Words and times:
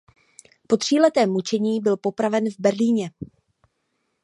Po 0.67 0.77
tříletém 0.77 1.29
mučení 1.31 1.81
byl 1.81 1.97
popraven 1.97 2.49
v 2.49 2.59
Berlíně. 2.59 3.11